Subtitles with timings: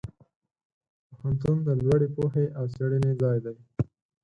[1.09, 3.55] پوهنتون د لوړې پوهې او څېړنې ځای دی.